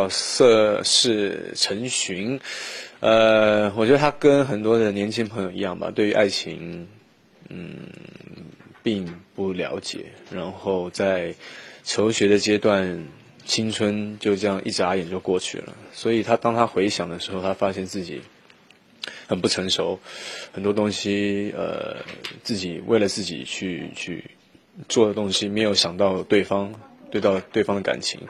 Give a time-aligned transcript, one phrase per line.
[0.00, 2.40] 角色是陈寻，
[3.00, 6.88] 呃，我觉得他跟很多的年轻朋友一样吧，对于爱情，
[7.50, 7.76] 嗯，
[8.82, 10.06] 并不了解。
[10.30, 11.34] 然后在
[11.84, 13.06] 求学的阶段，
[13.44, 15.76] 青春就这样一眨眼就过去了。
[15.92, 18.22] 所以他当他回想的时候，他发现自己
[19.28, 20.00] 很不成熟，
[20.52, 21.96] 很多东西，呃，
[22.42, 24.30] 自己为了自己去去
[24.88, 26.72] 做的东西，没有想到对方。
[27.10, 28.20] 对到对方的感情，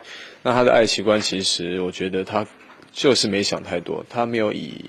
[0.43, 2.47] 那他的爱情观其实，我觉得他
[2.91, 4.85] 就是没想太多，他没有以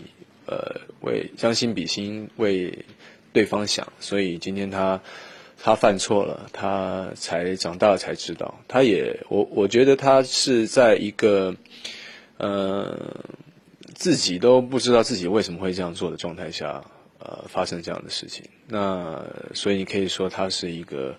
[0.46, 2.84] 呃为将心比心为
[3.32, 5.00] 对方想，所以今天他
[5.62, 11.54] 他犯错了，他才长大才知道，他也我我觉得他是在一个
[12.38, 12.98] 呃
[13.94, 16.82] 自己都不知道自己为什么会这样做的状态下，
[17.18, 19.22] 呃发生这样的事情，那
[19.54, 21.14] 所以你可以说他是一个。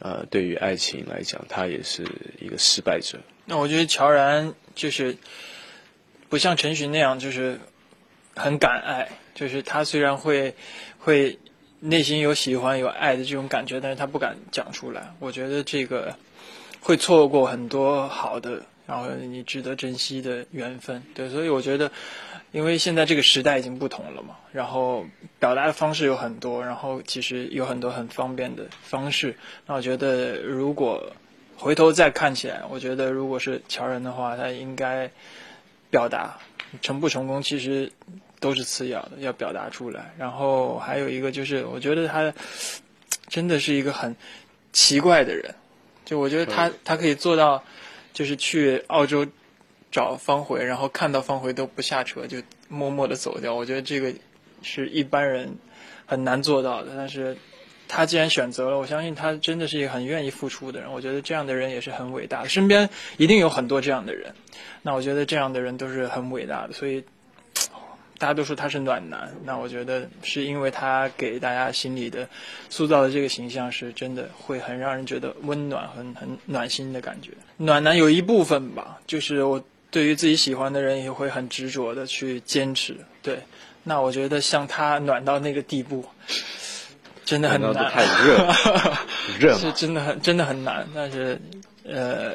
[0.00, 2.04] 呃，对于爱情来讲，他也是
[2.40, 3.18] 一个失败者。
[3.44, 5.16] 那我觉得乔然就是
[6.28, 7.60] 不像陈寻那样，就是
[8.34, 9.08] 很敢爱。
[9.34, 10.54] 就是他虽然会
[10.98, 11.38] 会
[11.80, 15.14] 内心有喜欢有爱的这种感觉，但是他不敢讲出来。
[15.18, 16.14] 我觉得这个
[16.80, 21.02] 会错过很多好的，然后你值得珍惜的缘分。
[21.14, 21.90] 对，所以我觉得。
[22.52, 25.06] 因为现在这个时代已经不同了嘛，然后
[25.38, 29.36] 表达的方式有很多，然后其实有很多很方便的方式。
[29.66, 31.12] 那我觉得，如果
[31.56, 35.08] 回头再看起来，我觉得如果是乔人的话，他应该
[35.90, 36.36] 表达
[36.82, 37.92] 成不成功，其实
[38.40, 40.12] 都是次要的，要表达出来。
[40.18, 42.34] 然后还有一个就是，我觉得他
[43.28, 44.16] 真的是一个很
[44.72, 45.54] 奇怪的人，
[46.04, 47.62] 就我觉得他他可以做到，
[48.12, 49.26] 就是去澳洲。
[49.92, 53.52] 找方茴，然后看到方茴都不下车，就默默的走掉。
[53.52, 54.14] 我觉得这个
[54.62, 55.56] 是一般人
[56.06, 56.92] 很难做到的。
[56.96, 57.36] 但是
[57.88, 60.92] 他既然选择了，我相信他真的是一个很愿意付出的人。
[60.92, 62.48] 我觉得这样的人也是很伟大的。
[62.48, 64.32] 身边一定有很多这样的人。
[64.82, 66.72] 那我觉得这样的人都是很伟大的。
[66.72, 67.04] 所以
[68.20, 69.28] 大家都说他是暖男。
[69.44, 72.28] 那我觉得是因为他给大家心里的
[72.68, 77.32] 塑造的这个形象是真的会很让人觉得温暖、很很暖心的感觉。
[77.56, 79.60] 暖男有一部分吧，就是我。
[79.92, 82.94] 对于自己喜欢的人，也会很执着的去坚持。
[83.22, 83.40] 对，
[83.82, 86.04] 那我觉得像他暖到那个地步，
[87.24, 87.90] 真的很难。
[87.90, 88.54] 太热，
[89.40, 90.86] 热 是真的很真的很难。
[90.94, 91.40] 但是，
[91.82, 92.34] 呃，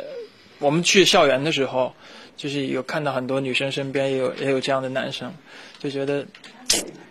[0.60, 1.96] 我们去校园的时候，
[2.36, 5.32] 就是有看到很多女生身边也有也有这样的男生，
[5.80, 6.26] 就觉得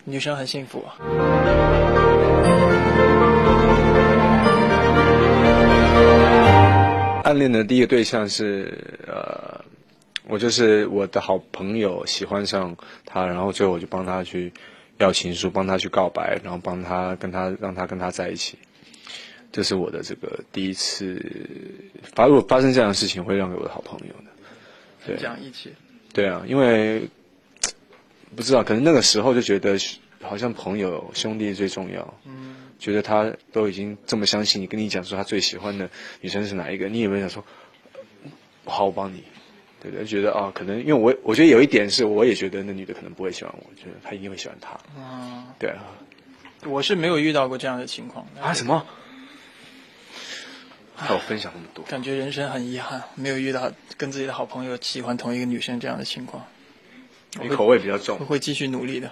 [0.04, 0.84] 女生很幸福。
[7.24, 8.76] 暗恋的第一个对象是
[9.06, 9.64] 呃。
[10.26, 12.74] 我就是我的好朋友喜欢上
[13.04, 14.50] 他，然后最后我就帮他去
[14.96, 18.56] 要情书，帮他去告白，然后帮他跟他让他跟他在一起。
[19.52, 21.22] 这是我的这个第一次
[22.14, 24.33] 发，如果发生这样的事情，会让给我的好朋友的。
[25.06, 25.72] 对，这样一起。
[26.12, 27.08] 对啊，因为
[28.36, 29.76] 不知道，可能那个时候就觉得
[30.22, 32.14] 好像朋友兄弟最重要。
[32.24, 32.56] 嗯。
[32.76, 35.88] 觉得他都已经这么相信你，跟你讲说他最喜欢的
[36.20, 37.44] 女生是哪一个，你有没有想说，
[38.66, 39.22] 好，我帮你。
[39.80, 44.72] 对不对，觉得啊，可能因为我我觉得有一点是，我也觉得那女的可能不会喜欢我，觉得她一定会喜欢他。
[45.00, 45.84] 啊，对啊，
[46.66, 48.52] 我是没有遇到过这样的情况啊。
[48.52, 48.84] 什么？
[50.96, 56.44] 还有分享那么多，感觉人生很遗憾，没有遇到跟自己的好朋友喜欢同一个女生这样的情况。
[57.42, 59.10] 你口味比较重，我会继续努力的。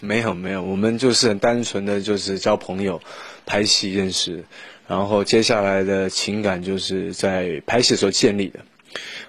[0.00, 3.00] 没有没有，我们就是很单纯的就是交朋友，
[3.46, 4.44] 拍戏认识，
[4.88, 8.58] 然后接下来的情感就是在拍戏时候建立的。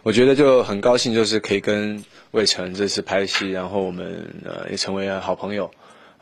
[0.01, 5.69] 我觉得就很高兴，就是可以跟魏晨这次拍戏，然后我们呃也成为了好朋友，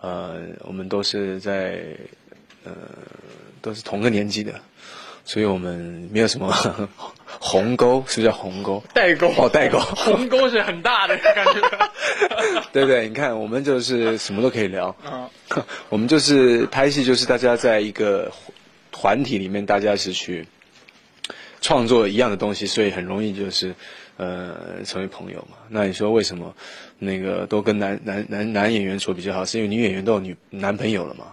[0.01, 1.81] 呃，我们都是在
[2.63, 2.72] 呃
[3.62, 4.53] 都是同个年纪的。
[5.25, 6.50] 所以我们没有什么
[7.28, 8.81] 鸿沟，是不是叫鸿沟？
[8.94, 9.78] 代沟哦，代沟。
[9.78, 11.62] 鸿沟是很大的感觉。
[12.72, 14.95] 对对，你看，我们就是什么都可以聊。
[15.06, 15.29] 嗯，
[15.89, 18.31] 我们就是拍戏，就是大家在一个
[18.94, 20.48] 团体里面，大家是去
[21.60, 23.75] 创作一样的东西，所以很容易就是
[24.17, 25.57] 呃成为朋友嘛。
[25.69, 26.53] 那你说为什么
[26.99, 29.45] 那个都跟男男男男演员处比较好？
[29.45, 31.25] 是因为女演员都有女男朋友了嘛？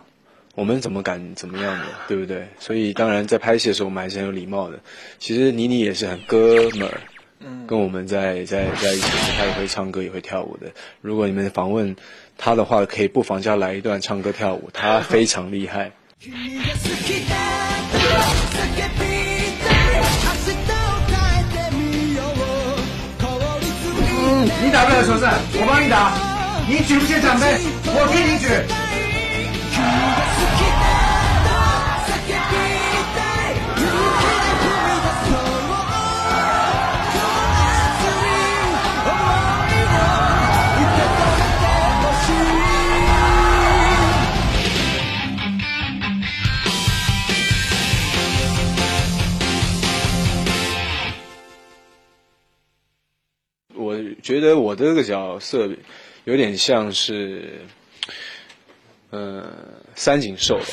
[0.54, 2.46] 我们怎么敢怎么样的，对不对？
[2.60, 4.78] 所以当然在拍戏的时候，我们还是很有礼貌的。
[5.18, 7.00] 其实妮妮也是很哥们儿，
[7.40, 10.68] 嗯，跟我们在在在一起，她也会唱歌，也会跳舞的。
[11.00, 11.96] 如果你们访问
[12.38, 15.90] 她的话，可以不妨加来一段唱歌跳舞，她非常厉害。
[24.74, 26.10] 打不了球赛，我帮你打。
[26.66, 27.60] 你举不起奖杯，
[27.94, 28.83] 我替你举。
[54.34, 55.70] 觉得我的这个角色
[56.24, 57.60] 有点像是，
[59.10, 59.48] 呃，
[59.94, 60.64] 三井寿吧，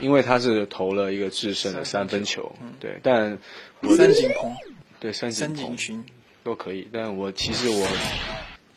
[0.00, 3.38] 因为他是投了一个制胜的三分球，对，但
[3.80, 4.56] 我三井鹏、
[4.98, 6.04] 对三井三井鹏群，
[6.42, 7.86] 都可以，但我其实我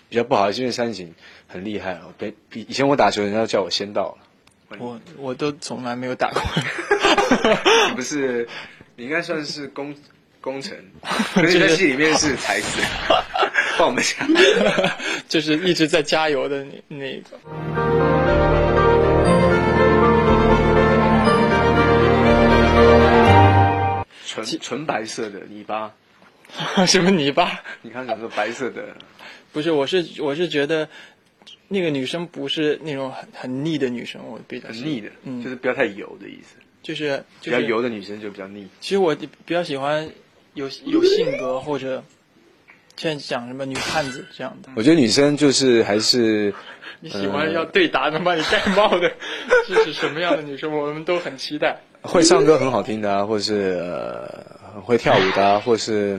[0.09, 1.13] 比较不好，因为三井
[1.47, 4.17] 很厉害哦，比比以前我打球，人家都叫我先到
[4.69, 6.41] 了，我我都从来没有打过。
[7.89, 8.47] 你不是，
[8.97, 9.95] 你应该算是工
[10.41, 10.75] 工程，
[11.33, 12.81] 可是你在戏里面是才子，
[13.83, 14.25] 帮我们讲。
[15.27, 17.24] 就是一直在加油的那那个。
[24.25, 25.94] 纯纯白色的泥巴，
[26.88, 27.62] 什么泥巴？
[27.81, 28.95] 你刚刚讲说白色的，
[29.51, 30.88] 不是，我是我是觉得
[31.68, 36.56] 那个女生不是那种很很腻的女生，我比较很腻的，嗯，就是不要太油的意思。
[36.81, 38.65] 就是比较油的女生就比较腻。
[38.79, 40.09] 其实我比较喜欢
[40.53, 42.01] 有有性格或者
[43.03, 44.69] 现在讲什么女汉子这样的。
[44.77, 46.53] 我觉得女生就是还是
[47.01, 49.11] 你喜欢要对答能把你盖帽的，
[49.67, 50.71] 这 是什么样的女生？
[50.71, 51.77] 我们都很期待。
[52.01, 56.17] 会唱歌很好听的啊，或是呃很会跳舞的啊， 或是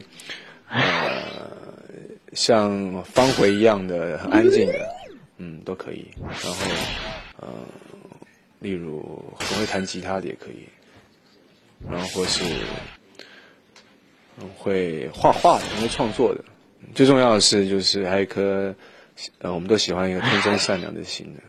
[0.68, 1.22] 呃
[2.34, 4.86] 像方茴一样的很安静的，
[5.38, 6.06] 嗯，都可以。
[6.20, 6.66] 然后
[7.40, 7.48] 呃，
[8.58, 10.68] 例如很会弹吉他的也可以，
[11.90, 12.44] 然后或是
[14.38, 16.44] 很会画画的、很会创作的。
[16.92, 18.74] 最重要的是，就是还有一颗
[19.38, 21.40] 呃，我们都喜欢一个天真善良的心的。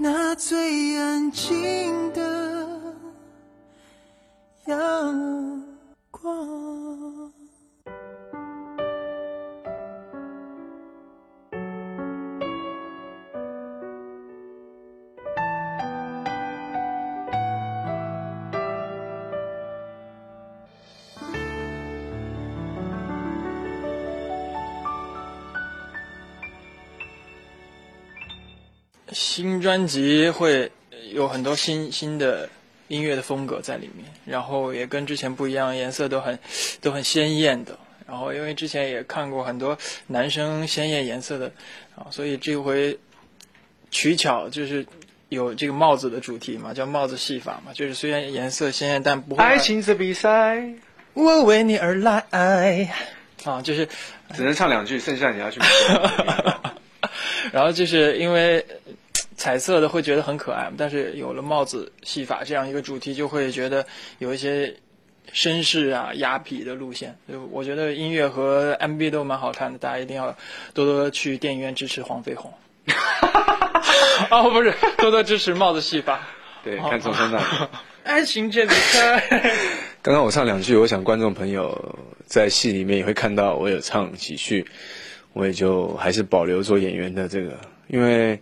[0.00, 1.87] 那最安静
[29.18, 30.70] 新专辑会
[31.12, 32.48] 有很多新新的
[32.86, 36.38] 音乐的风格在里面，然后也跟之前不一样，颜色都很
[36.80, 37.76] 都很鲜艳的。
[38.06, 39.76] 然后因为之前也看过很多
[40.06, 41.50] 男生鲜艳颜色的
[41.96, 42.96] 啊，所以这回
[43.90, 44.86] 取巧就是
[45.30, 50.62] 有这个帽子的主题嘛，叫帽子戏法嘛，就是虽然颜色鲜艳，但不会爱情是比赛
[51.14, 52.24] 我为你而来
[53.42, 53.84] 啊，就是
[54.36, 55.58] 只能唱两句，剩下你要去。
[57.50, 58.64] 然后就是因为
[59.38, 63.86] 彩色的会觉得很可爱，但是有了帽子戏法这样一个主题，就会觉得
[64.18, 64.74] 有一些
[65.32, 67.16] 绅士啊、雅痞的路线。
[67.30, 70.36] 就我觉得音乐和 MV 都蛮好看的，大家一定要
[70.74, 72.52] 多多去电影院支持黄飞鸿。
[74.30, 76.20] 哦，不是，多多支持帽子戏法。
[76.64, 77.68] 对，看重生那。
[78.02, 79.22] 爱情这里开。
[80.02, 81.96] 刚刚我唱两句，我想观众朋友
[82.26, 84.66] 在戏里面也会看到我有唱几句。
[85.34, 88.40] 我也就还是保留做演员的这个，因为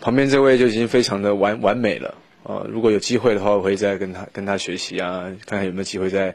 [0.00, 2.08] 旁边这位就已经非常的完完美了
[2.44, 2.66] 啊、呃！
[2.70, 6.34] 如果有机会的话，我会再跟他跟他学习啊，看看有没有机会再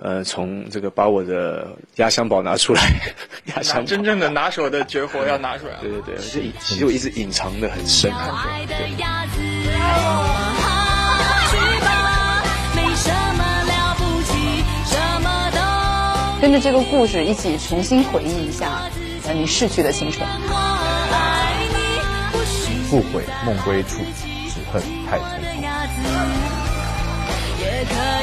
[0.00, 2.82] 呃从这个把我的压箱宝拿出来，
[3.54, 5.74] 压箱宝真正的拿手的绝活要拿出来。
[5.80, 8.10] 对对对，这隐其实我一直隐藏的很深。
[16.40, 18.82] 跟着这个故事一起重新回忆一下。
[19.26, 20.28] 呃你逝去的青春。
[22.94, 24.04] 不悔梦归处，
[24.48, 25.24] 只恨太匆
[27.58, 28.13] 匆。